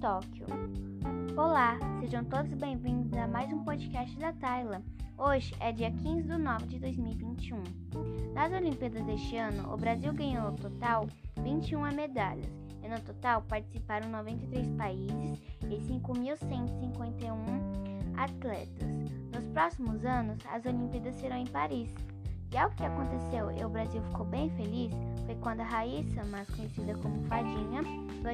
Tóquio. 0.00 0.46
Olá, 1.36 1.78
sejam 2.00 2.24
todos 2.24 2.54
bem-vindos 2.54 3.12
a 3.12 3.28
mais 3.28 3.52
um 3.52 3.62
podcast 3.62 4.18
da 4.18 4.32
Tayla. 4.32 4.82
Hoje 5.18 5.54
é 5.60 5.70
dia 5.70 5.90
15 5.90 6.22
de 6.22 6.38
nove 6.38 6.66
de 6.66 6.78
2021. 6.78 7.62
Nas 8.32 8.50
Olimpíadas 8.50 9.04
deste 9.04 9.36
ano, 9.36 9.70
o 9.70 9.76
Brasil 9.76 10.14
ganhou 10.14 10.50
no 10.50 10.56
total 10.56 11.06
21 11.42 11.94
medalhas, 11.94 12.50
e 12.82 12.88
no 12.88 12.98
total 13.00 13.42
participaram 13.42 14.08
93 14.08 14.66
países 14.78 15.38
e 15.64 15.76
5.151 15.76 18.16
atletas. 18.16 18.88
Nos 19.34 19.46
próximos 19.52 20.06
anos, 20.06 20.38
as 20.50 20.64
Olimpíadas 20.64 21.16
serão 21.16 21.36
em 21.36 21.46
Paris. 21.46 21.94
E 22.50 22.56
algo 22.56 22.74
que 22.74 22.84
aconteceu 22.84 23.50
e 23.50 23.62
o 23.62 23.68
Brasil 23.68 24.00
ficou 24.04 24.24
bem 24.24 24.48
feliz 24.56 24.90
foi 25.26 25.34
quando 25.36 25.60
a 25.60 25.64
Raíssa, 25.64 26.24
mais 26.24 26.48
conhecida 26.50 26.94
como 26.98 27.22
Fadinha, 27.24 27.82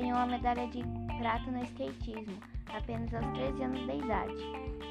ganhou 0.08 0.22
a 0.22 0.26
medalha 0.26 0.66
de 0.68 0.82
prata 1.18 1.50
no 1.50 1.62
skatismo, 1.64 2.38
apenas 2.72 3.12
aos 3.12 3.26
13 3.34 3.62
anos 3.62 3.86
de 3.86 3.98
idade. 3.98 4.34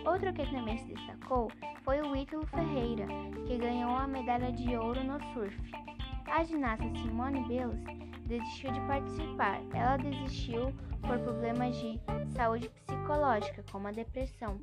Outro 0.05 0.31
que 0.31 0.45
também 0.51 0.77
se 0.77 0.93
destacou 0.93 1.51
foi 1.83 1.99
o 2.01 2.15
Ítalo 2.15 2.45
Ferreira, 2.45 3.07
que 3.47 3.57
ganhou 3.57 3.97
a 3.97 4.05
medalha 4.05 4.51
de 4.51 4.77
ouro 4.77 5.03
no 5.03 5.19
surf. 5.33 5.57
A 6.27 6.43
ginasta 6.43 6.83
Simone 7.01 7.43
Biles 7.47 7.81
desistiu 8.27 8.71
de 8.71 8.79
participar. 8.81 9.59
Ela 9.73 9.97
desistiu 9.97 10.71
por 11.01 11.17
problemas 11.17 11.75
de 11.75 11.99
saúde 12.35 12.69
psicológica, 12.69 13.63
como 13.71 13.87
a 13.87 13.91
depressão. 13.91 14.61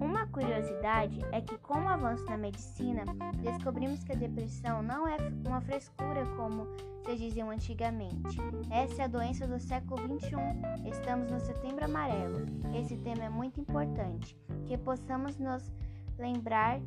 Uma 0.00 0.26
curiosidade 0.28 1.20
é 1.32 1.40
que, 1.40 1.58
com 1.58 1.74
o 1.74 1.88
avanço 1.88 2.24
da 2.26 2.36
medicina, 2.36 3.04
descobrimos 3.42 4.04
que 4.04 4.12
a 4.12 4.16
depressão 4.16 4.82
não 4.82 5.06
é 5.06 5.16
uma 5.46 5.60
frescura 5.60 6.24
como 6.36 6.66
se 7.04 7.16
diziam 7.16 7.50
antigamente. 7.50 8.38
Essa 8.70 9.02
é 9.02 9.04
a 9.04 9.08
doença 9.08 9.46
do 9.46 9.58
século 9.58 10.00
XXI. 10.20 10.88
Estamos 10.88 11.30
no 11.30 11.40
Setembro 11.40 11.84
Amarelo. 11.84 12.46
Esse 12.74 12.96
tema 12.98 13.24
é 13.24 13.28
muito 13.28 13.60
importante, 13.60 14.36
que 14.66 14.76
possamos 14.78 15.36
nos 15.38 15.70
lembrar 16.18 16.80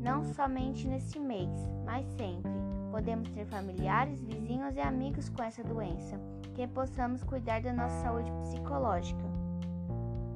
não 0.00 0.24
somente 0.24 0.86
neste 0.86 1.18
mês, 1.18 1.50
mas 1.84 2.06
sempre. 2.16 2.52
Podemos 2.90 3.28
ter 3.30 3.44
familiares, 3.46 4.22
vizinhos 4.22 4.76
e 4.76 4.80
amigos 4.80 5.28
com 5.28 5.42
essa 5.42 5.64
doença, 5.64 6.20
que 6.54 6.66
possamos 6.68 7.22
cuidar 7.24 7.60
da 7.60 7.72
nossa 7.72 8.02
saúde 8.02 8.30
psicológica. 8.42 9.33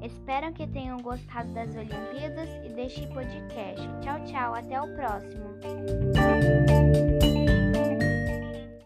Espero 0.03 0.53
que 0.53 0.67
tenham 0.67 0.99
gostado 0.99 1.53
das 1.53 1.75
Olimpíadas 1.75 2.49
e 2.65 2.69
deste 2.71 3.07
podcast. 3.09 3.83
Tchau, 4.01 4.25
tchau, 4.25 4.55
até 4.55 4.81
o 4.81 4.95
próximo. 4.95 5.59